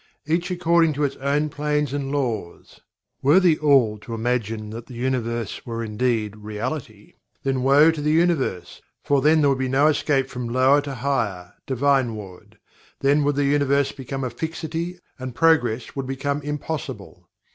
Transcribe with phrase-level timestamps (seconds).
[0.25, 2.81] Each according to its own Plane and Laws.
[3.21, 8.09] Were THE ALL to imagine that the Universe were indeed Reality, then woe to the
[8.09, 12.57] Universe, for there would be then no escape from lower to higher, divineward
[13.01, 17.29] then would the Universe become a fixity and progress would become impossible.